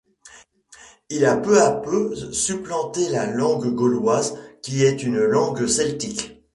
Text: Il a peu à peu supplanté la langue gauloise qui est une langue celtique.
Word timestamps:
Il 1.11 1.25
a 1.25 1.37
peu 1.37 1.61
à 1.61 1.69
peu 1.73 2.15
supplanté 2.33 3.07
la 3.09 3.27
langue 3.27 3.67
gauloise 3.71 4.35
qui 4.63 4.81
est 4.83 5.03
une 5.03 5.19
langue 5.19 5.67
celtique. 5.67 6.41